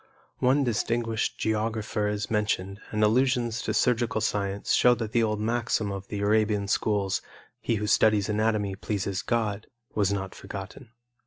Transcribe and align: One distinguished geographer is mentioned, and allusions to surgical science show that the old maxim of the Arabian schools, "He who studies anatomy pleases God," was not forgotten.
One 0.39 0.63
distinguished 0.63 1.37
geographer 1.37 2.07
is 2.07 2.31
mentioned, 2.31 2.79
and 2.89 3.03
allusions 3.03 3.61
to 3.61 3.71
surgical 3.75 4.19
science 4.19 4.73
show 4.73 4.95
that 4.95 5.11
the 5.11 5.21
old 5.21 5.39
maxim 5.39 5.91
of 5.91 6.07
the 6.07 6.21
Arabian 6.21 6.67
schools, 6.67 7.21
"He 7.59 7.75
who 7.75 7.85
studies 7.85 8.27
anatomy 8.27 8.73
pleases 8.73 9.21
God," 9.21 9.67
was 9.93 10.11
not 10.11 10.33
forgotten. 10.33 10.89